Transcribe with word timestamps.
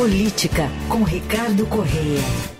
Política, 0.00 0.70
com 0.88 1.02
Ricardo 1.02 1.66
Correia. 1.66 2.59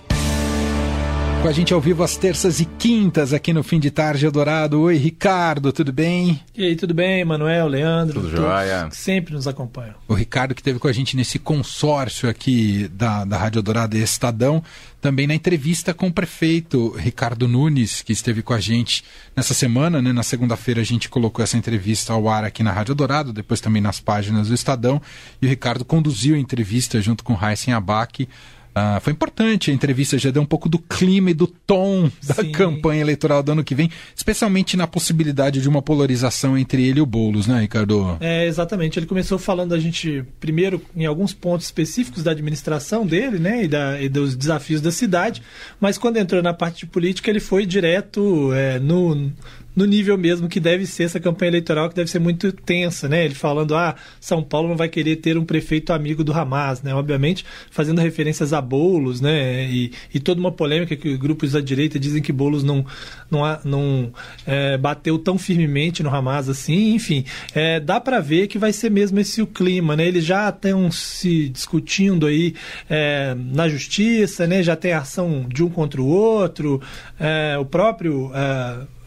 Com 1.43 1.48
a 1.48 1.52
gente 1.52 1.73
ao 1.73 1.81
vivo 1.81 2.02
às 2.02 2.19
terças 2.19 2.60
e 2.60 2.67
quintas 2.67 3.32
aqui 3.32 3.51
no 3.51 3.62
Fim 3.62 3.81
de 3.81 3.90
Tarde 3.90 4.27
Eldorado. 4.27 4.79
Oi, 4.83 4.99
Ricardo, 4.99 5.72
tudo 5.72 5.90
bem? 5.90 6.38
E 6.54 6.67
aí, 6.67 6.77
tudo 6.77 6.93
bem, 6.93 7.24
Manuel, 7.24 7.67
Leandro? 7.67 8.21
Tudo 8.21 8.37
jóia. 8.37 8.88
Que 8.90 8.97
sempre 8.97 9.33
nos 9.33 9.49
acompanham. 9.49 9.95
O 10.06 10.13
Ricardo 10.13 10.54
que 10.54 10.61
esteve 10.61 10.79
com 10.79 10.87
a 10.87 10.92
gente 10.92 11.17
nesse 11.17 11.38
consórcio 11.38 12.29
aqui 12.29 12.90
da, 12.92 13.24
da 13.24 13.38
Rádio 13.38 13.61
Eldorado 13.61 13.97
e 13.97 14.03
Estadão, 14.03 14.63
também 15.01 15.26
na 15.26 15.35
entrevista 15.35 15.95
com 15.95 16.08
o 16.08 16.12
prefeito 16.12 16.90
Ricardo 16.90 17.48
Nunes, 17.48 18.02
que 18.02 18.12
esteve 18.12 18.43
com 18.43 18.52
a 18.52 18.61
gente 18.61 19.02
nessa 19.34 19.54
semana, 19.54 20.02
né? 20.02 20.12
Na 20.12 20.22
segunda-feira 20.22 20.82
a 20.82 20.84
gente 20.84 21.09
colocou 21.09 21.43
essa 21.43 21.57
entrevista 21.57 22.12
ao 22.12 22.29
ar 22.29 22.45
aqui 22.45 22.62
na 22.62 22.70
Rádio 22.70 22.93
Eldorado, 22.93 23.32
depois 23.32 23.62
também 23.62 23.80
nas 23.80 23.98
páginas 23.98 24.48
do 24.48 24.54
Estadão, 24.54 25.00
e 25.41 25.46
o 25.46 25.48
Ricardo 25.48 25.86
conduziu 25.86 26.36
a 26.36 26.38
entrevista 26.38 27.00
junto 27.00 27.25
com 27.25 27.32
Heisen 27.32 27.72
Abac. 27.72 28.28
Ah, 28.74 29.01
foi 29.01 29.12
importante 29.12 29.70
a 29.70 29.74
entrevista, 29.74 30.16
já 30.16 30.30
deu 30.30 30.42
um 30.42 30.47
pouco 30.47 30.69
do 30.69 30.78
clima 30.78 31.30
e 31.30 31.34
do 31.34 31.47
tom 31.47 32.11
da 32.23 32.34
Sim. 32.34 32.52
campanha 32.52 33.01
eleitoral 33.01 33.42
do 33.42 33.52
ano 33.52 33.65
que 33.65 33.74
vem, 33.74 33.91
especialmente 34.15 34.77
na 34.77 34.87
possibilidade 34.87 35.61
de 35.61 35.69
uma 35.69 35.83
polarização 35.83 36.56
entre 36.56 36.87
ele 36.87 37.01
e 37.01 37.02
o 37.02 37.06
Boulos, 37.06 37.47
né, 37.47 37.61
Ricardo? 37.61 38.16
É, 38.20 38.47
exatamente. 38.47 38.98
Ele 38.98 39.06
começou 39.06 39.38
falando 39.38 39.75
a 39.75 39.78
gente, 39.78 40.25
primeiro, 40.38 40.80
em 40.95 41.06
alguns 41.06 41.33
pontos 41.33 41.66
específicos 41.66 42.23
da 42.23 42.30
administração 42.30 43.06
dele, 43.06 43.38
né, 43.38 43.64
e, 43.64 43.69
da, 43.69 44.01
e 44.01 44.09
dos 44.09 44.37
desafios 44.37 44.80
da 44.80 44.91
cidade, 44.91 45.42
mas 45.80 45.98
quando 45.98 46.19
entrou 46.19 46.42
na 46.42 46.55
parte 46.55 46.80
de 46.80 46.87
política, 46.87 47.30
ele 47.30 47.41
foi 47.41 47.66
direto 47.66 48.52
é, 48.52 48.78
no, 48.78 49.33
no 49.74 49.84
nível 49.84 50.19
mesmo 50.19 50.48
que 50.48 50.59
deve 50.59 50.87
ser 50.87 51.05
essa 51.05 51.20
campanha 51.20 51.51
eleitoral, 51.51 51.88
que 51.88 51.95
deve 51.95 52.11
ser 52.11 52.19
muito 52.19 52.52
tensa, 52.52 53.09
né? 53.09 53.24
Ele 53.24 53.34
falando, 53.34 53.77
ah, 53.77 53.95
São 54.20 54.42
Paulo 54.42 54.69
não 54.69 54.77
vai 54.77 54.88
querer 54.88 55.16
ter 55.16 55.38
um 55.38 55.45
prefeito 55.45 55.92
amigo 55.92 56.24
do 56.24 56.33
Hamas, 56.33 56.83
né? 56.83 56.95
Obviamente, 56.95 57.45
fazendo 57.70 58.01
referências 58.01 58.52
a 58.52 58.61
Boulos, 58.61 59.20
né? 59.20 59.69
E, 59.70 59.92
e 60.12 60.20
toda 60.20 60.41
uma 60.41 60.53
polêmica 60.53 60.97
que 60.97 61.17
grupos 61.17 61.53
da 61.53 61.61
direita 61.61 61.98
dizem 61.98 62.22
que 62.22 62.33
Boulos 62.33 62.62
não, 62.64 62.84
não, 63.31 63.41
não 63.64 64.12
é, 64.47 64.77
bateu 64.77 65.19
tão 65.19 65.39
firmemente 65.39 66.03
no 66.03 66.14
Hamas 66.14 66.48
assim, 66.48 66.94
enfim. 66.94 67.25
é, 67.55 67.78
dá 67.78 68.00
para 68.00 68.20
ver 68.20 68.48
que 68.48 68.59
vai 68.59 68.72
ser 68.72 68.91
mesmo 68.91 69.19
esse 69.20 69.41
o 69.41 69.47
clima, 69.47 69.97
né? 69.97 70.06
Eles 70.06 70.25
já 70.25 70.48
estão 70.48 70.91
se 70.91 71.48
discutindo 71.48 72.27
aí 72.27 72.55
é, 72.89 73.34
na 73.37 73.69
justiça, 73.69 74.47
né? 74.47 74.62
Já 74.62 74.75
tem 74.75 74.92
ação 74.92 75.47
de 75.48 75.62
um 75.62 75.70
contra 75.70 76.00
o 76.00 76.06
outro, 76.06 76.81
é, 77.19 77.56
o 77.59 77.64
próprio... 77.64 78.31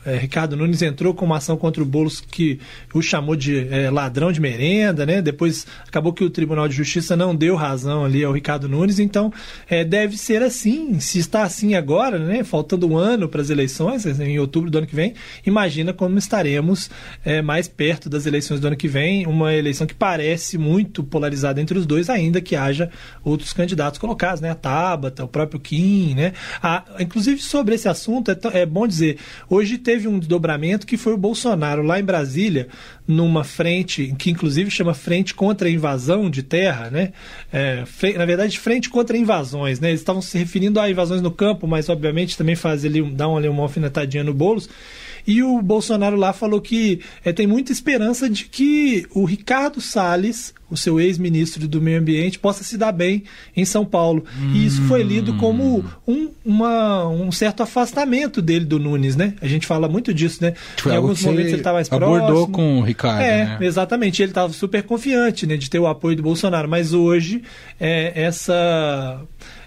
é, 0.05 0.17
Ricardo 0.17 0.57
Nunes 0.57 0.81
entrou 0.81 1.13
com 1.13 1.25
uma 1.25 1.37
ação 1.37 1.57
contra 1.57 1.81
o 1.81 1.85
Boulos 1.85 2.21
que 2.21 2.59
o 2.93 3.01
chamou 3.01 3.35
de 3.35 3.67
é, 3.69 3.89
ladrão 3.89 4.31
de 4.31 4.41
merenda, 4.41 5.05
né? 5.05 5.21
Depois 5.21 5.65
acabou 5.87 6.13
que 6.13 6.23
o 6.23 6.29
Tribunal 6.29 6.67
de 6.67 6.75
Justiça 6.75 7.15
não 7.15 7.35
deu 7.35 7.55
razão 7.55 8.05
ali 8.05 8.23
ao 8.23 8.33
Ricardo 8.33 8.67
Nunes, 8.67 8.99
então 8.99 9.31
é, 9.69 9.83
deve 9.83 10.17
ser 10.17 10.41
assim. 10.41 10.99
Se 10.99 11.19
está 11.19 11.43
assim 11.43 11.75
agora, 11.75 12.19
né? 12.19 12.43
Faltando 12.43 12.87
um 12.87 12.97
ano 12.97 13.27
para 13.29 13.41
as 13.41 13.49
eleições, 13.49 14.05
em 14.19 14.39
outubro 14.39 14.69
do 14.69 14.77
ano 14.77 14.87
que 14.87 14.95
vem, 14.95 15.13
imagina 15.45 15.93
como 15.93 16.17
estaremos 16.17 16.89
é, 17.23 17.41
mais 17.41 17.67
perto 17.67 18.09
das 18.09 18.25
eleições 18.25 18.59
do 18.59 18.67
ano 18.67 18.75
que 18.75 18.87
vem, 18.87 19.25
uma 19.25 19.53
eleição 19.53 19.87
que 19.87 19.93
parece 19.93 20.57
muito 20.57 21.03
polarizada 21.03 21.61
entre 21.61 21.77
os 21.77 21.85
dois, 21.85 22.09
ainda 22.09 22.41
que 22.41 22.55
haja 22.55 22.89
outros 23.23 23.53
candidatos 23.53 23.99
colocados, 23.99 24.41
né? 24.41 24.51
A 24.51 24.55
Tabata, 24.55 25.23
o 25.23 25.27
próprio 25.27 25.59
Kim, 25.59 26.13
né? 26.15 26.33
Ah, 26.61 26.83
inclusive 26.99 27.41
sobre 27.41 27.75
esse 27.75 27.87
assunto 27.87 28.31
é, 28.31 28.37
é 28.53 28.65
bom 28.65 28.87
dizer, 28.87 29.17
hoje 29.49 29.77
teve 29.77 29.92
um 30.07 30.19
desdobramento 30.19 30.85
que 30.85 30.97
foi 30.97 31.13
o 31.13 31.17
Bolsonaro 31.17 31.83
lá 31.83 31.99
em 31.99 32.03
Brasília, 32.03 32.67
numa 33.07 33.43
frente 33.43 34.13
que 34.17 34.31
inclusive 34.31 34.69
chama 34.69 34.93
frente 34.93 35.33
contra 35.33 35.67
a 35.67 35.71
invasão 35.71 36.29
de 36.29 36.43
terra, 36.43 36.89
né? 36.89 37.13
É, 37.51 37.83
na 38.17 38.25
verdade, 38.25 38.59
frente 38.59 38.89
contra 38.89 39.17
invasões, 39.17 39.79
né? 39.79 39.89
Eles 39.89 40.01
estavam 40.01 40.21
se 40.21 40.37
referindo 40.37 40.79
a 40.79 40.89
invasões 40.89 41.21
no 41.21 41.31
campo, 41.31 41.67
mas 41.67 41.89
obviamente 41.89 42.37
também 42.37 42.55
faz 42.55 42.83
ali, 42.83 43.01
dá 43.11 43.27
um, 43.27 43.37
ali 43.37 43.47
uma 43.47 43.63
alfinetadinha 43.63 44.23
no 44.23 44.33
Boulos. 44.33 44.69
E 45.25 45.41
o 45.41 45.61
Bolsonaro 45.61 46.17
lá 46.17 46.33
falou 46.33 46.59
que 46.59 46.99
é, 47.23 47.31
tem 47.31 47.47
muita 47.47 47.71
esperança 47.71 48.29
de 48.29 48.45
que 48.45 49.05
o 49.13 49.23
Ricardo 49.23 49.79
Salles, 49.79 50.53
o 50.73 50.77
seu 50.77 50.99
ex-ministro 50.99 51.67
do 51.67 51.79
Meio 51.79 51.99
Ambiente, 51.99 52.37
possa 52.39 52.63
se 52.63 52.77
dar 52.77 52.91
bem 52.91 53.23
em 53.55 53.63
São 53.63 53.85
Paulo. 53.85 54.25
E 54.53 54.65
isso 54.65 54.81
foi 54.83 55.03
lido 55.03 55.35
como 55.37 55.85
um, 56.07 56.29
uma- 56.43 57.07
um 57.07 57.31
certo 57.31 57.63
afastamento 57.63 58.41
dele 58.41 58.65
do 58.65 58.79
Nunes, 58.79 59.15
né? 59.15 59.35
A 59.41 59.47
gente 59.47 59.65
fala 59.67 59.87
muito 59.87 60.13
disso, 60.13 60.39
né? 60.41 60.53
Foi 60.77 60.91
em 60.91 60.95
algo 60.95 61.07
alguns 61.09 61.23
momentos 61.23 61.51
ele 61.51 61.57
está 61.61 61.71
mais 61.71 61.91
abordou 61.91 62.25
próximo. 62.47 62.51
com 62.53 62.79
o 62.79 62.81
Ricardo, 62.81 63.21
É, 63.21 63.45
né? 63.45 63.57
exatamente. 63.61 64.21
Ele 64.21 64.31
estava 64.31 64.51
super 64.51 64.83
confiante 64.83 65.45
né, 65.45 65.55
de 65.55 65.69
ter 65.69 65.79
o 65.79 65.87
apoio 65.87 66.15
do 66.17 66.23
Bolsonaro. 66.23 66.67
Mas 66.67 66.91
hoje, 66.93 67.43
é, 67.79 68.11
essa, 68.19 69.21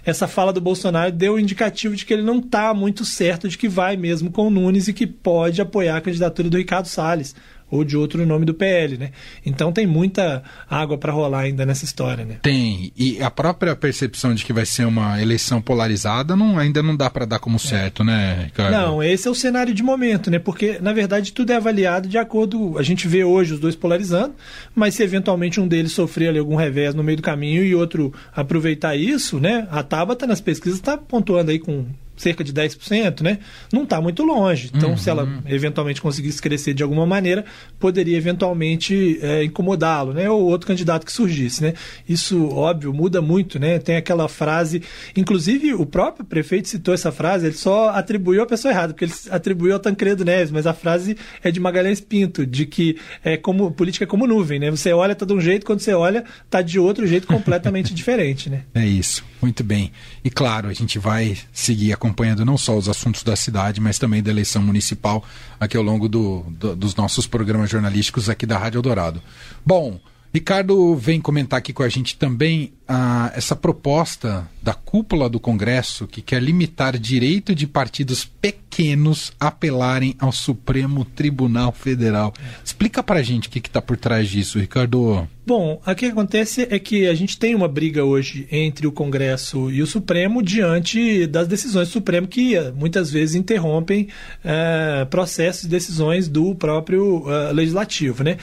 essa 0.05 0.27
fala 0.27 0.51
do 0.53 0.59
Bolsonaro 0.61 1.11
deu 1.11 1.39
indicativo 1.39 1.95
de 1.95 2.05
que 2.05 2.13
ele 2.13 2.23
não 2.23 2.39
está 2.39 2.73
muito 2.73 3.05
certo 3.05 3.47
de 3.47 3.57
que 3.57 3.67
vai 3.67 3.95
mesmo 3.97 4.29
com 4.31 4.47
o 4.47 4.49
Nunes 4.49 4.87
e 4.87 4.93
que 4.93 5.07
pode 5.07 5.61
apoiar 5.61 5.97
a 5.97 6.01
candidatura 6.01 6.49
do 6.49 6.57
Ricardo 6.57 6.87
Salles 6.87 7.35
ou 7.69 7.83
de 7.83 7.97
outro 7.97 8.25
nome 8.25 8.45
do 8.45 8.53
PL, 8.53 8.97
né? 8.97 9.11
Então 9.45 9.71
tem 9.71 9.85
muita 9.85 10.43
água 10.69 10.97
para 10.97 11.11
rolar 11.11 11.41
ainda 11.41 11.65
nessa 11.65 11.85
história, 11.85 12.23
né? 12.23 12.37
Tem. 12.41 12.91
E 12.97 13.21
a 13.21 13.29
própria 13.29 13.75
percepção 13.75 14.33
de 14.33 14.43
que 14.43 14.53
vai 14.53 14.65
ser 14.65 14.85
uma 14.85 15.21
eleição 15.21 15.61
polarizada 15.61 16.35
não, 16.35 16.57
ainda 16.57 16.81
não 16.81 16.95
dá 16.95 17.09
para 17.09 17.25
dar 17.25 17.39
como 17.39 17.59
certo, 17.59 18.03
né, 18.03 18.43
Ricardo? 18.45 18.71
Não, 18.71 19.03
esse 19.03 19.27
é 19.27 19.31
o 19.31 19.35
cenário 19.35 19.73
de 19.73 19.83
momento, 19.83 20.31
né? 20.31 20.39
Porque, 20.39 20.79
na 20.81 20.93
verdade, 20.93 21.33
tudo 21.33 21.51
é 21.51 21.55
avaliado 21.55 22.07
de 22.07 22.17
acordo. 22.17 22.77
A 22.77 22.83
gente 22.83 23.07
vê 23.07 23.23
hoje 23.23 23.53
os 23.53 23.59
dois 23.59 23.75
polarizando, 23.75 24.33
mas 24.73 24.95
se 24.95 25.03
eventualmente 25.03 25.59
um 25.59 25.67
deles 25.67 25.91
sofrer 25.91 26.29
ali 26.29 26.39
algum 26.39 26.55
revés 26.55 26.95
no 26.95 27.03
meio 27.03 27.17
do 27.17 27.23
caminho 27.23 27.63
e 27.63 27.75
outro 27.75 28.13
aproveitar 28.33 28.95
isso, 28.95 29.39
né? 29.39 29.67
A 29.69 29.83
Tabata 29.83 30.25
nas 30.25 30.41
pesquisas 30.41 30.79
está 30.79 30.97
pontuando 30.97 31.51
aí 31.51 31.59
com 31.59 31.85
cerca 32.17 32.43
de 32.43 32.51
10%, 32.51 33.21
né? 33.21 33.39
Não 33.71 33.83
está 33.83 34.01
muito 34.01 34.23
longe. 34.23 34.71
Então, 34.73 34.97
se 34.97 35.09
ela 35.09 35.27
eventualmente 35.45 36.01
conseguisse 36.01 36.41
crescer 36.41 36.73
de 36.73 36.83
alguma 36.83 37.05
maneira, 37.05 37.45
poderia 37.79 38.17
eventualmente 38.17 39.19
é, 39.21 39.43
incomodá-lo, 39.43 40.13
né? 40.13 40.29
Ou 40.29 40.43
outro 40.43 40.67
candidato 40.67 41.05
que 41.05 41.11
surgisse, 41.11 41.61
né? 41.61 41.73
Isso, 42.07 42.49
óbvio, 42.49 42.93
muda 42.93 43.21
muito, 43.21 43.59
né? 43.59 43.79
Tem 43.79 43.95
aquela 43.95 44.27
frase, 44.27 44.81
inclusive 45.15 45.73
o 45.73 45.85
próprio 45.85 46.25
prefeito 46.25 46.67
citou 46.67 46.93
essa 46.93 47.11
frase, 47.11 47.45
ele 47.45 47.55
só 47.55 47.89
atribuiu 47.89 48.41
a 48.41 48.45
pessoa 48.45 48.71
errada, 48.71 48.93
porque 48.93 49.05
ele 49.05 49.13
atribuiu 49.29 49.73
ao 49.73 49.79
Tancredo 49.79 50.25
Neves, 50.25 50.51
mas 50.51 50.65
a 50.65 50.73
frase 50.73 51.15
é 51.43 51.51
de 51.51 51.59
Magalhães 51.59 52.01
Pinto, 52.01 52.45
de 52.45 52.65
que 52.65 52.97
é 53.23 53.37
como 53.37 53.71
política 53.71 54.05
é 54.05 54.07
como 54.07 54.25
nuvem, 54.25 54.59
né? 54.59 54.71
Você 54.71 54.91
olha 54.91 55.15
tá 55.15 55.25
de 55.25 55.33
um 55.33 55.41
jeito, 55.41 55.65
quando 55.65 55.79
você 55.79 55.93
olha 55.93 56.23
tá 56.49 56.61
de 56.61 56.79
outro 56.79 57.05
jeito 57.05 57.27
completamente 57.27 57.93
diferente, 57.95 58.49
né? 58.49 58.63
É 58.73 58.85
isso, 58.85 59.23
muito 59.41 59.63
bem. 59.63 59.91
E 60.23 60.29
claro, 60.29 60.67
a 60.67 60.73
gente 60.73 60.97
vai 60.99 61.37
seguir 61.51 61.93
acompanhando 62.07 62.45
não 62.45 62.57
só 62.57 62.75
os 62.77 62.87
assuntos 62.89 63.21
da 63.23 63.35
cidade, 63.35 63.81
mas 63.81 63.99
também 63.99 64.23
da 64.23 64.31
eleição 64.31 64.61
municipal 64.61 65.23
aqui 65.59 65.75
ao 65.77 65.83
longo 65.83 66.07
do- 66.07 66.45
do- 66.49 66.75
dos 66.75 66.95
nossos 66.95 67.27
programas 67.27 67.69
jornalísticos 67.69 68.29
aqui 68.29 68.45
da 68.45 68.57
Rádio 68.57 68.77
Eldorado. 68.79 69.21
Bom, 69.65 69.99
Ricardo 70.33 70.95
vem 70.95 71.19
comentar 71.19 71.59
aqui 71.59 71.73
com 71.73 71.83
a 71.83 71.89
gente 71.89 72.17
também 72.17 72.73
ah, 72.87 73.31
essa 73.35 73.55
proposta 73.55 74.47
da 74.61 74.73
cúpula 74.73 75.29
do 75.29 75.39
Congresso 75.39 76.07
que 76.07 76.21
quer 76.21 76.41
limitar 76.41 76.97
direito 76.97 77.55
de 77.55 77.65
partidos 77.65 78.25
pequenos 78.25 79.31
apelarem 79.39 80.15
ao 80.19 80.31
Supremo 80.31 81.03
Tribunal 81.03 81.71
Federal. 81.71 82.33
Explica 82.63 83.01
pra 83.01 83.21
gente 83.21 83.47
o 83.47 83.51
que 83.51 83.59
está 83.59 83.81
por 83.81 83.97
trás 83.97 84.29
disso, 84.29 84.59
Ricardo. 84.59 85.27
Bom, 85.45 85.81
o 85.85 85.95
que 85.95 86.07
acontece 86.07 86.67
é 86.69 86.77
que 86.77 87.07
a 87.07 87.15
gente 87.15 87.39
tem 87.39 87.55
uma 87.55 87.69
briga 87.69 88.03
hoje 88.03 88.47
entre 88.51 88.85
o 88.85 88.91
Congresso 88.91 89.71
e 89.71 89.81
o 89.81 89.87
Supremo 89.87 90.43
diante 90.43 91.25
das 91.25 91.47
decisões 91.47 91.87
do 91.87 91.93
Supremo 91.93 92.27
que 92.27 92.55
eh, 92.55 92.71
muitas 92.71 93.09
vezes 93.09 93.33
interrompem 93.33 94.09
eh, 94.43 95.07
processos 95.09 95.63
e 95.63 95.69
decisões 95.69 96.27
do 96.27 96.53
próprio 96.53 97.23
eh, 97.31 97.53
Legislativo, 97.53 98.25
né? 98.25 98.37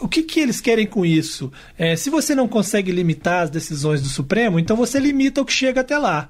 O 0.00 0.08
que, 0.08 0.22
que 0.22 0.40
eles 0.40 0.60
querem 0.60 0.86
com 0.86 1.04
isso? 1.04 1.52
Eh, 1.78 1.96
se 1.96 2.10
você 2.10 2.34
não 2.34 2.48
consegue 2.48 2.92
limitar 2.92 3.44
as 3.44 3.50
decisões 3.50 4.02
do 4.02 4.08
Supremo, 4.08 4.58
então 4.58 4.76
você 4.76 4.98
limita 4.98 5.40
o 5.40 5.44
que 5.44 5.52
chega 5.52 5.80
até 5.80 5.98
lá. 5.98 6.28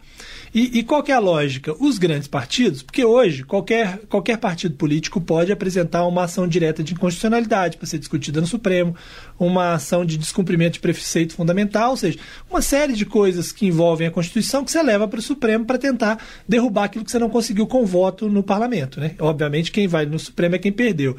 E, 0.55 0.79
e 0.79 0.83
qual 0.83 1.03
que 1.03 1.11
é 1.11 1.15
a 1.15 1.19
lógica? 1.19 1.75
Os 1.81 1.97
grandes 1.97 2.29
partidos, 2.29 2.83
porque 2.83 3.03
hoje 3.05 3.43
qualquer, 3.43 4.01
qualquer 4.09 4.37
partido 4.37 4.75
político 4.75 5.19
pode 5.19 5.51
apresentar 5.51 6.05
uma 6.05 6.25
ação 6.25 6.47
direta 6.47 6.83
de 6.83 6.93
inconstitucionalidade 6.93 7.79
para 7.79 7.87
ser 7.87 7.99
discutida 7.99 8.41
no 8.41 8.47
Supremo, 8.47 8.95
uma 9.39 9.73
ação 9.75 10.05
de 10.05 10.19
descumprimento 10.19 10.75
de 10.75 10.81
preceito 10.81 11.35
fundamental, 11.35 11.91
ou 11.91 11.97
seja, 11.97 12.19
uma 12.51 12.61
série 12.61 12.93
de 12.93 13.07
coisas 13.07 13.51
que 13.51 13.67
envolvem 13.67 14.07
a 14.07 14.11
Constituição 14.11 14.63
que 14.63 14.71
você 14.71 14.83
leva 14.83 15.09
para 15.09 15.19
o 15.19 15.23
Supremo 15.23 15.65
para 15.65 15.79
tentar 15.79 16.19
derrubar 16.47 16.85
aquilo 16.85 17.05
que 17.05 17.11
você 17.11 17.19
não 17.19 17.31
conseguiu 17.31 17.67
com 17.67 17.87
voto 17.87 18.29
no 18.29 18.43
parlamento. 18.43 19.01
Né? 19.01 19.15
Obviamente, 19.19 19.73
quem 19.73 19.89
vai 19.89 20.05
no 20.05 20.19
Supremo 20.19 20.55
é 20.55 20.59
quem 20.59 20.73
perdeu. 20.73 21.17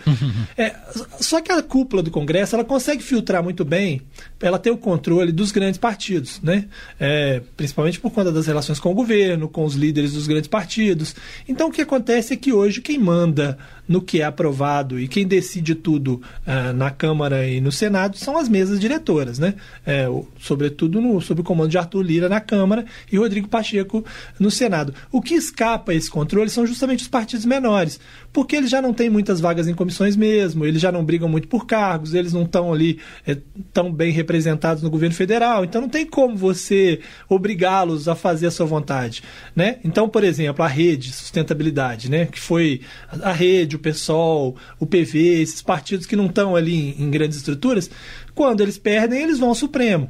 É, 0.56 0.76
só 1.20 1.42
que 1.42 1.52
a 1.52 1.62
cúpula 1.64 2.04
do 2.04 2.12
Congresso 2.12 2.23
ela 2.56 2.64
consegue 2.64 3.04
filtrar 3.04 3.44
muito 3.44 3.66
bem, 3.66 4.02
ela 4.40 4.60
tem 4.60 4.72
o 4.72 4.78
controle 4.78 5.32
dos 5.32 5.52
grandes 5.52 5.78
partidos, 5.78 6.40
né? 6.42 6.66
É, 7.00 7.42
principalmente 7.56 8.00
por 8.00 8.12
conta 8.12 8.32
das 8.32 8.48
relações 8.48 8.80
com 8.80 8.92
o 8.92 8.94
governo, 8.94 9.48
com 9.48 9.66
os 9.66 9.76
líderes 9.76 10.14
dos 10.14 10.28
grandes 10.28 10.48
partidos. 10.48 11.16
Então 11.48 11.70
o 11.70 11.72
que 11.72 11.82
acontece 11.82 12.34
é 12.34 12.38
que 12.38 12.54
hoje 12.54 12.82
quem 12.82 12.98
manda 12.98 13.58
no 13.88 14.02
que 14.02 14.22
é 14.22 14.24
aprovado 14.24 15.00
e 15.00 15.08
quem 15.08 15.28
decide 15.28 15.76
tudo 15.76 16.22
uh, 16.48 16.74
na 16.74 16.90
Câmara 16.90 17.48
e 17.48 17.60
no 17.60 17.72
Senado 17.72 18.18
são 18.18 18.38
as 18.38 18.48
mesas 18.48 18.80
diretoras, 18.80 19.40
né? 19.40 19.56
É, 19.86 20.08
sobretudo 20.40 21.02
no, 21.02 21.20
sob 21.22 21.42
o 21.42 21.44
comando 21.44 21.70
de 21.70 21.78
Arthur 21.78 22.02
Lira 22.02 22.30
na 22.30 22.40
Câmara 22.40 22.86
e 23.12 23.18
Rodrigo 23.18 23.48
Pacheco 23.48 24.04
no 24.40 24.50
Senado. 24.50 24.94
O 25.12 25.22
que 25.22 25.34
escapa 25.34 25.92
a 25.92 25.96
esse 25.96 26.10
controle 26.10 26.50
são 26.50 26.66
justamente 26.66 27.02
os 27.02 27.08
partidos 27.08 27.46
menores, 27.46 28.00
porque 28.32 28.56
eles 28.56 28.70
já 28.70 28.82
não 28.82 28.94
têm 28.94 29.10
muitas 29.10 29.40
vagas 29.40 29.68
em 29.68 29.74
comissões 29.74 30.16
mesmo, 30.16 30.66
eles 30.66 30.82
já 30.82 30.92
não 30.92 31.04
brigam 31.04 31.28
muito 31.28 31.48
por 31.48 31.66
cargos, 32.04 32.14
eles 32.14 32.34
não 32.34 32.44
estão 32.44 32.74
ali 32.74 33.00
é, 33.26 33.38
tão 33.72 33.92
bem 33.92 34.12
representados 34.12 34.84
no 34.84 34.90
governo 34.90 35.16
federal, 35.16 35.64
então 35.64 35.82
não 35.82 35.90
tem 35.90 36.06
como 36.06 36.36
você 36.36 37.00
obrigá-los 37.30 38.08
a 38.08 38.16
fazer 38.16 38.48
a 38.48 38.52
sua 38.52 38.66
vontade, 38.66 39.24
né? 39.56 39.78
Então, 39.84 40.10
por 40.10 40.24
exemplo, 40.24 40.64
a 40.64 40.68
rede 40.68 41.12
sustentabilidade, 41.12 42.12
né, 42.12 42.26
que 42.26 42.40
foi 42.40 42.82
a 43.22 43.32
rede, 43.32 43.76
o 43.76 43.80
PSOL, 43.80 44.56
o 44.80 44.86
PV, 44.86 45.42
esses 45.42 45.62
partidos 45.62 46.06
que 46.06 46.16
não 46.16 46.26
estão 46.26 46.56
ali 46.56 46.96
em, 46.98 47.04
em 47.04 47.10
grandes 47.10 47.38
estruturas, 47.38 47.90
quando 48.36 48.62
eles 48.62 48.78
perdem, 48.78 49.22
eles 49.22 49.40
vão 49.40 49.50
ao 49.50 49.56
Supremo. 49.56 50.10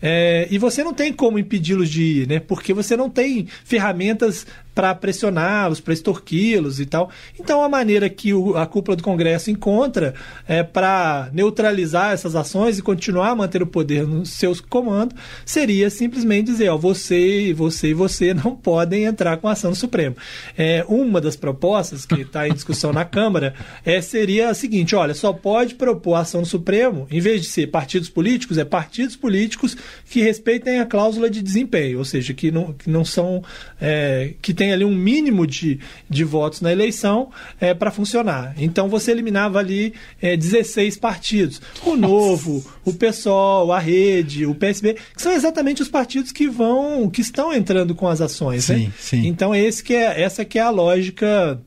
É, 0.00 0.48
e 0.50 0.58
você 0.58 0.82
não 0.82 0.92
tem 0.92 1.12
como 1.12 1.38
impedi-los 1.38 1.88
de 1.88 2.02
ir, 2.02 2.28
né? 2.28 2.40
Porque 2.40 2.74
você 2.74 2.96
não 2.96 3.08
tem 3.08 3.46
ferramentas 3.64 4.44
para 4.74 4.94
pressioná-los, 4.94 5.80
para 5.80 5.92
extorquí-los 5.92 6.80
e 6.80 6.86
tal. 6.86 7.10
Então, 7.38 7.62
a 7.62 7.68
maneira 7.68 8.08
que 8.08 8.32
o, 8.32 8.56
a 8.56 8.66
cúpula 8.66 8.96
do 8.96 9.02
Congresso 9.02 9.50
encontra 9.50 10.14
é, 10.46 10.62
para 10.62 11.28
neutralizar 11.32 12.12
essas 12.12 12.34
ações 12.34 12.78
e 12.78 12.82
continuar 12.82 13.30
a 13.30 13.36
manter 13.36 13.62
o 13.62 13.66
poder 13.66 14.06
nos 14.06 14.30
seus 14.30 14.60
comandos 14.60 15.16
seria 15.44 15.90
simplesmente 15.90 16.46
dizer: 16.46 16.70
ó, 16.70 16.76
você, 16.76 17.52
você 17.54 17.88
e 17.88 17.94
você 17.94 18.32
não 18.34 18.56
podem 18.56 19.04
entrar 19.04 19.36
com 19.36 19.48
ação 19.48 19.70
no 19.70 19.76
Supremo. 19.76 20.16
É, 20.56 20.84
uma 20.88 21.20
das 21.20 21.36
propostas 21.36 22.06
que 22.06 22.22
está 22.22 22.48
em 22.48 22.52
discussão 22.52 22.92
na 22.92 23.04
Câmara 23.04 23.54
é, 23.84 24.00
seria 24.00 24.48
a 24.48 24.54
seguinte: 24.54 24.94
olha, 24.94 25.14
só 25.14 25.32
pode 25.32 25.74
propor 25.74 26.14
ação 26.14 26.40
no 26.40 26.46
Supremo, 26.46 27.06
em 27.10 27.20
vez 27.20 27.42
de 27.42 27.48
ser 27.48 27.66
partidos 27.68 28.08
políticos, 28.08 28.58
é 28.58 28.64
partidos 28.64 29.16
políticos 29.16 29.76
que 30.08 30.22
respeitem 30.22 30.80
a 30.80 30.86
cláusula 30.86 31.28
de 31.28 31.42
desempenho, 31.42 31.98
ou 31.98 32.04
seja, 32.04 32.32
que 32.32 32.50
não, 32.50 32.72
que 32.72 32.88
não 32.88 33.04
são. 33.04 33.42
É, 33.80 34.34
que 34.40 34.54
tem 34.62 34.72
ali 34.72 34.84
um 34.84 34.94
mínimo 34.94 35.44
de, 35.44 35.80
de 36.08 36.22
votos 36.22 36.60
na 36.60 36.70
eleição 36.70 37.30
é, 37.60 37.74
para 37.74 37.90
funcionar. 37.90 38.54
Então 38.56 38.88
você 38.88 39.10
eliminava 39.10 39.58
ali 39.58 39.92
é, 40.20 40.36
16 40.36 40.98
partidos. 40.98 41.60
O 41.84 41.96
Novo, 41.96 42.64
o 42.84 42.92
PSOL, 42.92 43.72
a 43.72 43.80
Rede, 43.80 44.46
o 44.46 44.54
PSB, 44.54 44.94
que 45.16 45.20
são 45.20 45.32
exatamente 45.32 45.82
os 45.82 45.88
partidos 45.88 46.30
que 46.30 46.48
vão, 46.48 47.10
que 47.10 47.20
estão 47.20 47.52
entrando 47.52 47.92
com 47.92 48.06
as 48.06 48.20
ações. 48.20 48.66
Sim, 48.66 48.86
né? 48.86 48.92
sim. 48.96 49.26
Então 49.26 49.52
esse 49.52 49.82
que 49.82 49.94
é, 49.94 50.22
essa 50.22 50.44
que 50.44 50.60
é 50.60 50.62
a 50.62 50.70
lógica 50.70 51.60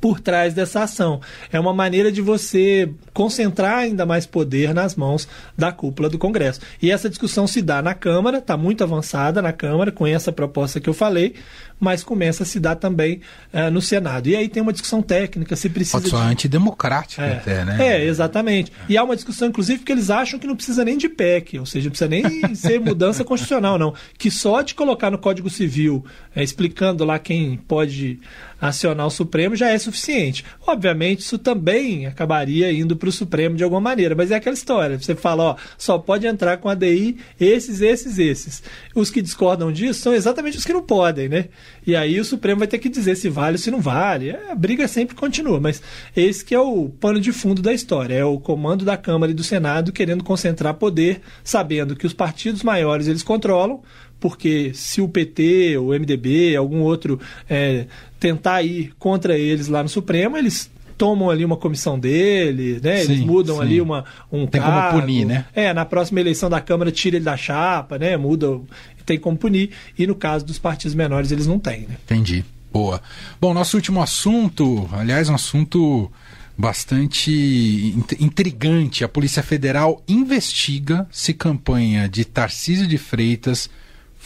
por 0.00 0.20
trás 0.20 0.54
dessa 0.54 0.82
ação. 0.82 1.20
É 1.50 1.58
uma 1.58 1.72
maneira 1.72 2.12
de 2.12 2.20
você 2.20 2.90
concentrar 3.12 3.78
ainda 3.78 4.06
mais 4.06 4.26
poder 4.26 4.74
nas 4.74 4.94
mãos 4.94 5.28
da 5.56 5.72
cúpula 5.72 6.08
do 6.08 6.18
Congresso. 6.18 6.60
E 6.80 6.90
essa 6.90 7.08
discussão 7.08 7.46
se 7.46 7.62
dá 7.62 7.82
na 7.82 7.94
Câmara, 7.94 8.38
está 8.38 8.56
muito 8.56 8.84
avançada 8.84 9.42
na 9.42 9.52
Câmara, 9.52 9.90
com 9.90 10.06
essa 10.06 10.30
proposta 10.30 10.78
que 10.78 10.88
eu 10.88 10.94
falei, 10.94 11.34
mas 11.80 12.02
começa 12.02 12.42
a 12.42 12.46
se 12.46 12.58
dar 12.58 12.76
também 12.76 13.20
uh, 13.52 13.70
no 13.70 13.80
Senado. 13.80 14.28
E 14.28 14.36
aí 14.36 14.48
tem 14.48 14.62
uma 14.62 14.72
discussão 14.72 15.00
técnica, 15.00 15.56
se 15.56 15.68
precisa. 15.68 16.00
Pode 16.00 16.10
de... 16.10 16.16
antidemocrática 16.16 17.22
é. 17.22 17.32
até, 17.36 17.64
né? 17.64 17.76
É, 17.80 18.04
exatamente. 18.04 18.72
E 18.88 18.96
há 18.96 19.02
uma 19.02 19.14
discussão, 19.14 19.48
inclusive, 19.48 19.84
que 19.84 19.92
eles 19.92 20.10
acham 20.10 20.38
que 20.38 20.46
não 20.46 20.56
precisa 20.56 20.84
nem 20.84 20.98
de 20.98 21.08
PEC, 21.08 21.58
ou 21.58 21.66
seja, 21.66 21.86
não 21.86 21.90
precisa 21.90 22.08
nem 22.08 22.54
ser 22.54 22.80
mudança 22.80 23.24
constitucional, 23.24 23.78
não. 23.78 23.94
Que 24.16 24.30
só 24.30 24.62
de 24.62 24.74
colocar 24.74 25.10
no 25.10 25.18
Código 25.18 25.48
Civil, 25.48 26.04
é, 26.34 26.42
explicando 26.42 27.04
lá 27.04 27.18
quem 27.18 27.56
pode 27.56 28.20
acionar 28.60 29.06
o 29.06 29.10
Supremo, 29.10 29.56
já 29.56 29.68
é 29.68 29.78
suficiente. 29.78 30.44
Obviamente, 30.66 31.20
isso 31.20 31.38
também 31.38 32.06
acabaria 32.06 32.72
indo 32.72 32.96
para 32.96 33.08
o 33.08 33.12
Supremo 33.12 33.56
de 33.56 33.64
alguma 33.64 33.80
maneira, 33.80 34.14
mas 34.14 34.30
é 34.30 34.36
aquela 34.36 34.54
história. 34.54 34.98
Você 34.98 35.14
fala, 35.14 35.42
ó, 35.44 35.56
só 35.76 35.98
pode 35.98 36.26
entrar 36.26 36.56
com 36.58 36.68
a 36.68 36.74
DI 36.74 37.16
esses, 37.40 37.80
esses, 37.80 38.18
esses. 38.18 38.62
Os 38.94 39.10
que 39.10 39.22
discordam 39.22 39.72
disso 39.72 40.00
são 40.00 40.14
exatamente 40.14 40.58
os 40.58 40.64
que 40.64 40.72
não 40.72 40.82
podem, 40.82 41.28
né? 41.28 41.46
E 41.86 41.96
aí 41.96 42.20
o 42.20 42.24
Supremo 42.24 42.58
vai 42.58 42.68
ter 42.68 42.78
que 42.78 42.88
dizer 42.88 43.16
se 43.16 43.28
vale 43.28 43.54
ou 43.54 43.58
se 43.58 43.70
não 43.70 43.80
vale. 43.80 44.30
É, 44.30 44.50
a 44.50 44.54
briga 44.54 44.86
sempre 44.88 45.14
continua, 45.14 45.60
mas 45.60 45.80
esse 46.16 46.44
que 46.44 46.54
é 46.54 46.60
o 46.60 46.88
pano 46.88 47.20
de 47.20 47.32
fundo 47.32 47.62
da 47.62 47.72
história. 47.72 48.14
É 48.14 48.24
o 48.24 48.38
comando 48.38 48.84
da 48.84 48.96
Câmara 48.96 49.32
e 49.32 49.34
do 49.34 49.44
Senado 49.44 49.92
querendo 49.92 50.24
concentrar 50.24 50.74
poder, 50.74 51.20
sabendo 51.42 51.96
que 51.96 52.06
os 52.06 52.12
partidos 52.12 52.62
maiores 52.62 53.06
eles 53.06 53.22
controlam, 53.22 53.82
porque 54.20 54.72
se 54.74 55.00
o 55.00 55.08
PT, 55.08 55.78
o 55.78 55.88
MDB, 55.88 56.56
algum 56.56 56.80
outro 56.80 57.20
é, 57.48 57.86
tentar 58.18 58.62
ir 58.62 58.92
contra 58.98 59.36
eles 59.38 59.68
lá 59.68 59.82
no 59.82 59.88
Supremo, 59.88 60.36
eles 60.36 60.70
tomam 60.96 61.30
ali 61.30 61.44
uma 61.44 61.56
comissão 61.56 61.98
dele, 61.98 62.80
né? 62.82 63.02
Eles 63.04 63.20
mudam 63.20 63.56
sim. 63.56 63.62
ali 63.62 63.80
uma, 63.80 64.04
um 64.30 64.46
Tem 64.46 64.60
cargo. 64.60 64.90
como 64.90 65.02
punir, 65.02 65.24
né? 65.24 65.46
É, 65.54 65.72
na 65.72 65.84
próxima 65.84 66.20
eleição 66.20 66.50
da 66.50 66.60
Câmara 66.60 66.90
tira 66.90 67.16
ele 67.16 67.24
da 67.24 67.36
chapa, 67.36 67.96
né? 67.96 68.16
Muda, 68.16 68.60
tem 69.06 69.18
como 69.18 69.36
punir. 69.36 69.70
E 69.96 70.06
no 70.06 70.16
caso 70.16 70.44
dos 70.44 70.58
partidos 70.58 70.94
menores 70.94 71.30
eles 71.30 71.46
não 71.46 71.58
têm, 71.58 71.82
né? 71.82 71.96
Entendi. 72.04 72.44
Boa. 72.72 73.00
Bom, 73.40 73.54
nosso 73.54 73.76
último 73.76 74.02
assunto, 74.02 74.88
aliás, 74.92 75.28
um 75.28 75.34
assunto 75.34 76.10
bastante 76.56 77.94
intrigante. 78.18 79.04
A 79.04 79.08
Polícia 79.08 79.42
Federal 79.42 80.02
investiga 80.08 81.06
se 81.10 81.32
campanha 81.32 82.08
de 82.08 82.24
Tarcísio 82.24 82.86
de 82.86 82.98
Freitas 82.98 83.70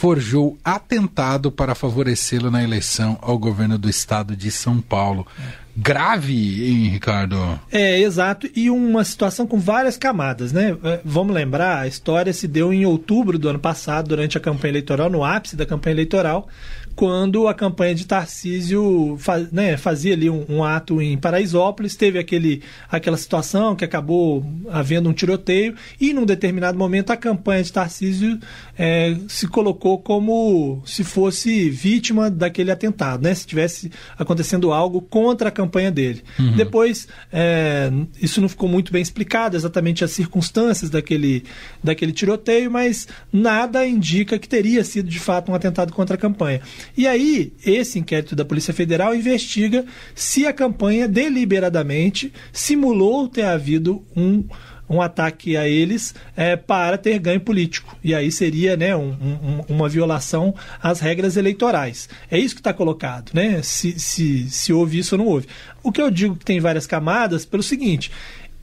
forjou 0.03 0.59
atentado 0.65 1.53
para 1.53 1.77
favorecê-lo 1.77 2.51
na 2.51 2.61
eleição 2.61 3.17
ao 3.23 3.39
governo 3.39 3.79
do 3.79 3.89
estado 3.89 4.35
de 4.35 4.51
São 4.51 4.81
Paulo. 4.81 5.25
Grave, 5.77 6.69
hein, 6.69 6.89
Ricardo? 6.89 7.39
É, 7.71 8.01
exato. 8.01 8.51
E 8.57 8.69
uma 8.69 9.05
situação 9.05 9.47
com 9.47 9.61
várias 9.61 9.97
camadas, 9.97 10.53
né? 10.53 10.77
É, 10.83 11.01
vamos 11.05 11.33
lembrar, 11.33 11.83
a 11.83 11.87
história 11.87 12.33
se 12.33 12.49
deu 12.49 12.73
em 12.73 12.85
outubro 12.85 13.39
do 13.39 13.49
ano 13.49 13.61
passado, 13.61 14.09
durante 14.09 14.37
a 14.37 14.41
campanha 14.41 14.73
eleitoral, 14.73 15.09
no 15.09 15.23
ápice 15.23 15.55
da 15.55 15.65
campanha 15.65 15.95
eleitoral 15.95 16.49
quando 16.95 17.49
a 17.49 17.55
campanha 17.55 17.95
de 17.95 18.07
Tarcísio 18.07 19.17
faz, 19.19 19.51
né, 19.51 19.77
fazia 19.77 20.15
ali 20.15 20.29
um, 20.29 20.45
um, 20.49 20.65
ato 20.65 21.01
em 21.01 21.17
Paraisópolis, 21.17 21.97
teve 21.97 22.19
aquele, 22.19 22.63
aquela 22.91 23.17
situação 23.17 23.75
que 23.75 23.85
acabou 23.85 24.45
havendo 24.71 25.09
um 25.09 25.13
tiroteio, 25.13 25.75
e 26.01 26.13
num 26.13 26.27
determinado 26.27 26.79
momento 26.79 27.11
a 27.11 27.17
campanha 27.17 27.63
de 27.63 27.73
Tarcísio 27.73 28.39
é, 28.79 29.17
se 29.29 29.49
colocou 29.49 29.99
como 29.99 30.83
se 30.85 31.03
fosse 31.03 31.71
vítima 31.71 32.31
daquele 32.31 32.71
atentado, 32.71 33.23
né, 33.23 33.35
se 33.35 33.47
tivesse 33.47 33.91
acontecendo 34.19 34.73
algo 34.73 35.01
contra 35.01 35.49
a 35.49 35.53
campanha 35.53 35.91
dele. 35.91 36.23
Uhum. 36.39 36.57
Depois, 36.57 37.09
é, 37.33 37.91
isso 38.21 38.41
não 38.41 38.49
ficou 38.49 38.69
muito 38.69 38.93
bem 38.93 39.03
explicado, 39.03 39.57
exatamente 39.57 40.05
as 40.05 40.11
circunstâncias 40.11 40.91
daquele, 40.91 41.45
daquele 41.83 42.13
tiroteio, 42.13 42.71
mas 42.71 43.09
nada 43.33 43.87
indica 43.87 44.39
que 44.39 44.49
teria 44.49 44.85
sido 44.85 45.09
de 45.09 45.19
fato 45.19 45.51
um 45.51 45.55
atentado 45.55 45.93
contra 45.93 46.17
a 46.17 46.19
campanha. 46.19 46.61
E 46.97 47.07
aí, 47.07 47.53
esse 47.65 47.99
inquérito 47.99 48.37
da 48.37 48.45
Polícia 48.45 48.75
Federal 48.75 49.15
investiga 49.15 49.85
se 50.15 50.47
a 50.47 50.53
campanha 50.53 51.09
deliberadamente 51.09 52.33
simulou 52.53 53.29
ter 53.29 53.45
havido 53.45 54.05
um 54.17 54.45
um 54.93 55.01
ataque 55.01 55.57
a 55.57 55.67
eles 55.67 56.15
é, 56.37 56.55
para 56.55 56.99
ter 56.99 57.19
ganho 57.19 57.41
político. 57.41 57.97
E 58.05 58.15
aí 58.15 58.31
seria 58.31 58.77
né, 58.77 58.95
um, 58.95 59.11
um, 59.11 59.65
uma 59.69 59.89
violação 59.89 60.55
às 60.83 61.01
regras 61.01 61.37
eleitorais. 61.39 62.11
É 62.31 62.39
isso 62.39 62.55
que 62.55 62.61
está 62.61 62.75
colocado, 62.75 63.31
né? 63.33 63.63
Se, 63.63 63.99
se, 63.99 64.51
se 64.51 64.73
houve 64.73 64.99
isso 64.99 65.15
ou 65.15 65.19
não 65.19 65.27
houve. 65.27 65.47
O 65.83 65.91
que 65.91 66.03
eu 66.03 66.11
digo 66.11 66.37
que 66.37 66.45
tem 66.45 66.61
várias 66.61 66.87
camadas, 66.87 67.47
pelo 67.47 67.63
seguinte: 67.63 68.11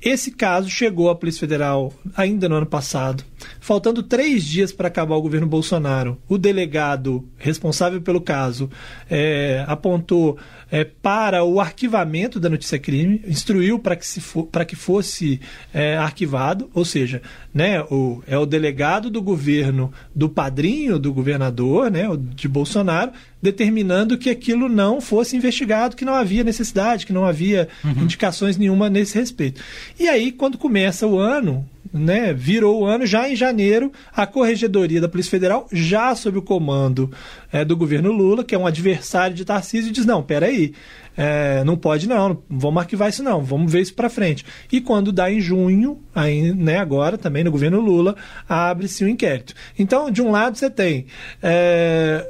esse 0.02 0.32
caso 0.32 0.70
chegou 0.70 1.10
à 1.10 1.16
Polícia 1.16 1.42
Federal 1.42 1.94
ainda 2.16 2.48
no 2.48 2.56
ano 2.56 2.66
passado. 2.66 3.24
Faltando 3.60 4.04
três 4.04 4.44
dias 4.44 4.72
para 4.72 4.88
acabar 4.88 5.16
o 5.16 5.22
governo 5.22 5.48
Bolsonaro, 5.48 6.18
o 6.28 6.38
delegado 6.38 7.28
responsável 7.38 8.02
pelo 8.02 8.22
caso 8.22 8.70
é, 9.10 9.64
apontou 9.68 10.38
é, 10.72 10.84
para 10.84 11.44
o 11.44 11.60
arquivamento 11.60 12.40
da 12.40 12.50
notícia 12.50 12.80
crime, 12.80 13.22
instruiu 13.28 13.80
para 13.80 13.96
que, 13.96 14.06
se 14.06 14.22
for, 14.22 14.48
que 14.66 14.76
fosse 14.76 15.42
é, 15.74 15.98
arquivado, 15.98 16.70
ou 16.74 16.86
seja, 16.86 17.22
né, 17.54 17.82
o, 17.84 18.22
é 18.28 18.38
o 18.38 18.46
delegado 18.46 19.10
do 19.10 19.22
governo 19.22 19.92
do 20.14 20.30
padrinho 20.30 21.00
do 21.00 21.14
governador, 21.14 21.90
né, 21.90 22.06
de 22.36 22.48
Bolsonaro, 22.48 23.12
determinando 23.42 24.18
que 24.18 24.30
aquilo 24.30 24.68
não 24.68 25.00
fosse 25.00 25.36
investigado, 25.36 25.96
que 25.96 26.06
não 26.06 26.14
havia 26.14 26.44
necessidade, 26.44 27.06
que 27.06 27.14
não 27.14 27.26
havia 27.26 27.68
uhum. 27.84 28.04
indicações 28.04 28.58
nenhuma 28.58 28.90
nesse 28.90 29.18
respeito. 29.18 29.62
E 30.00 30.08
aí, 30.08 30.32
quando 30.32 30.58
começa 30.58 31.08
o 31.08 31.18
ano, 31.18 31.66
né, 31.92 32.34
virou 32.34 32.82
o 32.82 32.86
ano, 32.86 33.06
já 33.06 33.30
em 33.30 33.36
janeiro, 33.36 33.92
a 34.16 34.28
Corregedoria 34.28 35.02
da 35.02 35.10
Polícia 35.10 35.32
Federal, 35.32 35.68
já 35.72 36.14
sob 36.16 36.38
o 36.38 36.42
comando 36.42 37.12
é, 37.52 37.66
do 37.66 37.76
governo 37.76 38.12
Lula, 38.12 38.44
que 38.44 38.54
é 38.54 38.58
um 38.58 38.68
adversário 38.68 39.36
de 39.36 39.46
Tarcísio, 39.46 39.92
diz: 39.92 40.06
não, 40.06 40.22
peraí, 40.22 40.74
é, 41.18 41.64
não 41.64 41.76
pode 41.76 42.08
não, 42.08 42.30
não 42.30 42.44
vamos 42.50 42.82
arquivar 42.82 43.10
isso 43.10 43.24
não, 43.24 43.44
vamos 43.44 43.72
ver 43.72 43.82
isso 43.82 43.94
para 43.94 44.10
frente. 44.10 44.46
E 44.72 44.80
quando 44.80 45.12
dá 45.12 45.32
em 45.32 45.42
junho, 45.42 46.00
aí, 46.14 46.54
né, 46.54 46.78
agora 46.78 47.18
também 47.18 47.44
no 47.44 47.52
governo 47.52 47.80
Lula, 47.80 48.16
abre-se 48.48 49.04
o 49.04 49.08
um 49.08 49.10
inquérito. 49.10 49.54
Então, 49.78 50.12
de 50.12 50.22
um 50.22 50.30
lado 50.32 50.58
você 50.58 50.70
tem. 50.70 51.08
É, 51.42 52.30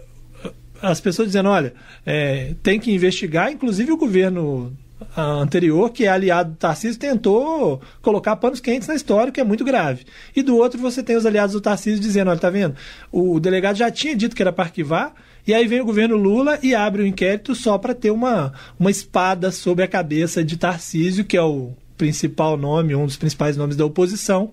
as 0.82 1.00
pessoas 1.00 1.30
dizendo, 1.30 1.50
olha, 1.50 1.74
é, 2.06 2.54
tem 2.64 2.80
que 2.80 2.92
investigar, 2.92 3.52
inclusive 3.52 3.92
o 3.92 3.98
governo 3.98 4.74
anterior, 5.16 5.92
que 5.92 6.06
é 6.06 6.10
aliado 6.10 6.52
do 6.52 6.58
Tarcísio, 6.58 7.00
tentou 7.00 7.82
colocar 8.02 8.36
panos 8.36 8.60
quentes 8.60 8.88
na 8.88 8.96
história, 8.96 9.32
que 9.32 9.40
é 9.40 9.44
muito 9.44 9.64
grave. 9.64 10.06
E 10.36 10.42
do 10.42 10.58
outro 10.58 10.80
você 10.80 11.02
tem 11.02 11.16
os 11.16 11.26
aliados 11.26 11.54
do 11.54 11.62
Tarcísio 11.62 12.00
dizendo, 12.00 12.30
olha, 12.30 12.40
tá 12.40 12.50
vendo? 12.50 12.76
O 13.12 13.40
delegado 13.40 13.78
já 13.78 13.90
tinha 13.90 14.16
dito 14.16 14.36
que 14.36 14.42
era 14.42 14.52
para 14.52 14.66
arquivar, 14.66 15.14
e 15.48 15.54
aí 15.54 15.68
vem 15.68 15.82
o 15.82 15.86
governo 15.86 16.16
Lula 16.16 16.60
e 16.62 16.76
abre 16.76 17.02
o 17.02 17.08
inquérito 17.08 17.56
só 17.56 17.78
para 17.78 17.96
ter 17.96 18.12
uma, 18.12 18.54
uma 18.80 18.92
espada 18.92 19.52
sobre 19.52 19.84
a 19.84 19.88
cabeça 19.88 20.44
de 20.44 20.58
Tarcísio, 20.58 21.26
que 21.26 21.38
é 21.38 21.42
o 21.42 21.72
principal 21.98 22.56
nome, 22.56 22.96
um 22.96 23.06
dos 23.06 23.18
principais 23.18 23.58
nomes 23.58 23.76
da 23.76 23.86
oposição, 23.86 24.52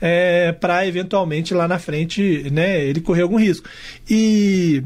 é, 0.00 0.52
para 0.52 0.86
eventualmente 0.86 1.54
lá 1.54 1.66
na 1.66 1.78
frente 1.78 2.48
né, 2.52 2.84
ele 2.84 3.00
correr 3.00 3.22
algum 3.22 3.36
risco. 3.36 3.68
E 4.08 4.82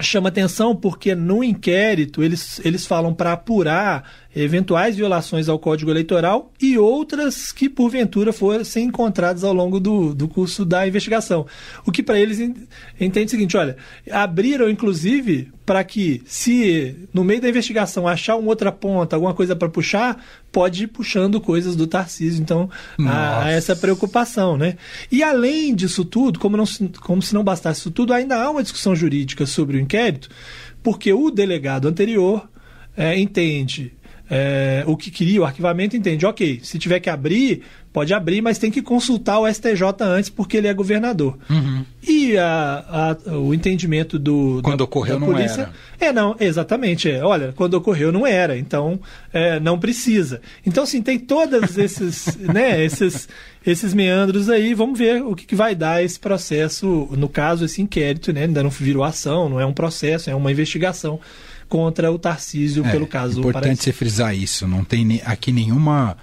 chama 0.00 0.28
atenção 0.28 0.76
porque 0.76 1.14
no 1.14 1.42
inquérito 1.42 2.22
eles, 2.22 2.60
eles 2.64 2.86
falam 2.86 3.14
para 3.14 3.32
apurar 3.32 4.10
eventuais 4.36 4.96
violações 4.96 5.48
ao 5.48 5.58
Código 5.58 5.90
Eleitoral 5.90 6.52
e 6.60 6.76
outras 6.76 7.50
que, 7.50 7.70
porventura, 7.70 8.34
fossem 8.34 8.84
encontradas 8.84 9.42
ao 9.42 9.54
longo 9.54 9.80
do, 9.80 10.14
do 10.14 10.28
curso 10.28 10.62
da 10.64 10.86
investigação. 10.86 11.46
O 11.86 11.90
que, 11.90 12.02
para 12.02 12.20
eles, 12.20 12.38
entende 13.00 13.26
o 13.26 13.30
seguinte: 13.30 13.56
olha, 13.56 13.78
abriram, 14.10 14.68
inclusive, 14.68 15.50
para 15.64 15.82
que, 15.82 16.22
se 16.26 17.08
no 17.14 17.24
meio 17.24 17.40
da 17.40 17.48
investigação 17.48 18.06
achar 18.06 18.36
uma 18.36 18.48
outra 18.48 18.70
ponta, 18.70 19.16
alguma 19.16 19.32
coisa 19.32 19.56
para 19.56 19.70
puxar, 19.70 20.22
pode 20.52 20.84
ir 20.84 20.88
puxando 20.88 21.40
coisas 21.40 21.74
do 21.74 21.86
Tarcísio. 21.86 22.42
Então, 22.42 22.68
há, 23.06 23.50
essa 23.50 23.74
preocupação. 23.74 24.58
Né? 24.58 24.76
E, 25.10 25.22
além 25.22 25.74
disso 25.74 26.04
tudo, 26.04 26.38
como, 26.38 26.58
não, 26.58 26.64
como 27.00 27.22
se 27.22 27.32
não 27.32 27.42
bastasse 27.42 27.80
isso 27.80 27.90
tudo, 27.90 28.12
ainda 28.12 28.36
há 28.36 28.50
uma 28.50 28.62
discussão 28.62 28.94
jurídica 28.94 29.46
sobre 29.46 29.78
o 29.78 29.80
inquérito, 29.80 30.28
porque 30.82 31.10
o 31.10 31.30
delegado 31.30 31.88
anterior 31.88 32.46
é, 32.94 33.18
entende 33.18 33.92
é, 34.28 34.82
o 34.86 34.96
que 34.96 35.10
queria, 35.10 35.40
o 35.40 35.44
arquivamento 35.44 35.96
entende, 35.96 36.26
ok, 36.26 36.60
se 36.62 36.78
tiver 36.78 36.98
que 36.98 37.08
abrir, 37.08 37.62
pode 37.92 38.12
abrir, 38.12 38.42
mas 38.42 38.58
tem 38.58 38.70
que 38.70 38.82
consultar 38.82 39.38
o 39.38 39.50
STJ 39.50 39.82
antes, 40.02 40.28
porque 40.28 40.56
ele 40.56 40.66
é 40.66 40.74
governador. 40.74 41.38
Uhum. 41.48 41.84
E 42.06 42.36
a, 42.36 43.16
a, 43.26 43.32
o 43.32 43.54
entendimento 43.54 44.18
do. 44.18 44.60
Quando 44.62 44.78
da, 44.78 44.84
ocorreu 44.84 45.18
da 45.18 45.24
polícia, 45.24 45.56
não 45.56 45.62
era. 45.62 46.08
É, 46.10 46.12
não, 46.12 46.36
exatamente. 46.38 47.10
É, 47.10 47.24
olha, 47.24 47.54
quando 47.56 47.74
ocorreu 47.74 48.12
não 48.12 48.26
era, 48.26 48.58
então 48.58 49.00
é, 49.32 49.58
não 49.60 49.78
precisa. 49.78 50.42
Então, 50.66 50.84
assim, 50.84 51.00
tem 51.00 51.18
todos 51.18 51.78
esses, 51.78 52.36
né, 52.52 52.84
esses, 52.84 53.28
esses 53.64 53.94
meandros 53.94 54.50
aí. 54.50 54.74
Vamos 54.74 54.98
ver 54.98 55.22
o 55.22 55.34
que, 55.34 55.46
que, 55.46 55.54
vai 55.54 55.74
dar 55.74 56.04
esse 56.04 56.18
processo, 56.18 57.08
no 57.12 57.28
caso, 57.28 57.64
esse 57.64 57.80
inquérito, 57.80 58.32
né? 58.32 58.42
Ainda 58.42 58.62
não 58.62 58.70
virou 58.70 59.04
ação, 59.04 59.48
não 59.48 59.60
é 59.60 59.64
um 59.64 59.72
processo, 59.72 60.28
é 60.28 60.34
uma 60.34 60.50
investigação 60.50 61.18
contra 61.68 62.10
o 62.10 62.18
Tarcísio 62.18 62.84
é, 62.84 62.90
pelo 62.90 63.06
caso. 63.06 63.38
É 63.38 63.40
importante 63.40 63.82
você 63.82 63.92
frisar 63.92 64.34
isso. 64.34 64.66
Não 64.66 64.84
tem 64.84 65.20
aqui 65.24 65.52
nenhuma 65.52 66.16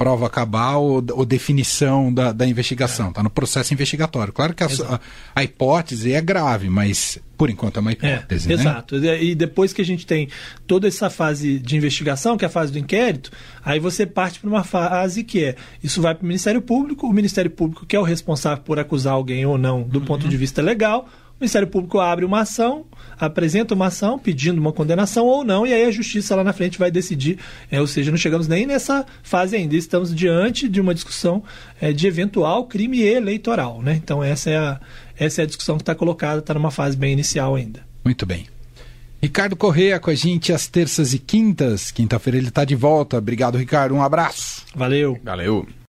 prova 0.00 0.30
cabal 0.30 0.82
ou, 0.82 1.04
ou 1.10 1.26
definição 1.26 2.10
da, 2.10 2.32
da 2.32 2.46
investigação. 2.46 3.10
Está 3.10 3.20
é. 3.20 3.24
no 3.24 3.28
processo 3.28 3.74
investigatório. 3.74 4.32
Claro 4.32 4.54
que 4.54 4.64
a, 4.64 4.66
a, 4.66 5.00
a, 5.34 5.44
hipótese 5.44 6.14
é 6.14 6.22
grave, 6.22 6.70
mas 6.70 7.18
por 7.36 7.50
enquanto 7.50 7.76
é 7.76 7.80
uma 7.80 7.92
hipótese. 7.92 8.50
É, 8.50 8.56
né? 8.56 8.62
Exato. 8.62 8.96
E 8.96 9.34
depois 9.34 9.74
que 9.74 9.82
a 9.82 9.84
gente 9.84 10.06
tem 10.06 10.30
toda 10.66 10.88
essa 10.88 11.10
fase 11.10 11.58
de 11.58 11.76
investigação, 11.76 12.38
que 12.38 12.46
é 12.46 12.48
a 12.48 12.50
fase 12.50 12.72
do 12.72 12.78
inquérito, 12.78 13.30
aí 13.62 13.78
você 13.78 14.06
parte 14.06 14.40
para 14.40 14.48
uma 14.48 14.64
fase 14.64 15.22
que 15.22 15.44
é: 15.44 15.56
isso 15.84 16.00
vai 16.00 16.14
para 16.14 16.24
o 16.24 16.26
Ministério 16.26 16.62
Público, 16.62 17.06
o 17.06 17.12
Ministério 17.12 17.50
Público, 17.50 17.84
que 17.84 17.94
é 17.94 18.00
o 18.00 18.02
responsável 18.02 18.64
por 18.64 18.78
acusar 18.78 19.12
alguém 19.12 19.44
ou 19.44 19.58
não 19.58 19.82
do 19.82 19.98
uhum. 19.98 20.06
ponto 20.06 20.26
de 20.26 20.36
vista 20.38 20.62
legal, 20.62 21.10
o 21.40 21.42
Ministério 21.42 21.66
Público 21.66 21.98
abre 21.98 22.22
uma 22.22 22.40
ação, 22.40 22.84
apresenta 23.18 23.72
uma 23.72 23.86
ação 23.86 24.18
pedindo 24.18 24.60
uma 24.60 24.74
condenação 24.74 25.24
ou 25.24 25.42
não, 25.42 25.66
e 25.66 25.72
aí 25.72 25.84
a 25.84 25.90
justiça 25.90 26.36
lá 26.36 26.44
na 26.44 26.52
frente 26.52 26.78
vai 26.78 26.90
decidir. 26.90 27.38
É, 27.70 27.80
ou 27.80 27.86
seja, 27.86 28.10
não 28.10 28.18
chegamos 28.18 28.46
nem 28.46 28.66
nessa 28.66 29.06
fase 29.22 29.56
ainda, 29.56 29.74
estamos 29.74 30.14
diante 30.14 30.68
de 30.68 30.82
uma 30.82 30.92
discussão 30.92 31.42
é, 31.80 31.94
de 31.94 32.06
eventual 32.06 32.66
crime 32.66 33.00
eleitoral. 33.00 33.80
Né? 33.80 33.94
Então, 33.94 34.22
essa 34.22 34.50
é 34.50 34.58
a, 34.58 34.80
essa 35.18 35.40
é 35.40 35.44
a 35.44 35.46
discussão 35.46 35.76
que 35.76 35.82
está 35.82 35.94
colocada, 35.94 36.40
está 36.40 36.52
numa 36.52 36.70
fase 36.70 36.94
bem 36.94 37.14
inicial 37.14 37.54
ainda. 37.54 37.80
Muito 38.04 38.26
bem. 38.26 38.46
Ricardo 39.22 39.56
Correia 39.56 39.98
com 39.98 40.10
a 40.10 40.14
gente 40.14 40.52
às 40.52 40.66
terças 40.66 41.14
e 41.14 41.18
quintas. 41.18 41.90
Quinta-feira 41.90 42.36
ele 42.36 42.48
está 42.48 42.66
de 42.66 42.74
volta. 42.74 43.16
Obrigado, 43.16 43.56
Ricardo. 43.56 43.94
Um 43.94 44.02
abraço. 44.02 44.64
Valeu. 44.74 45.18
Valeu. 45.24 45.66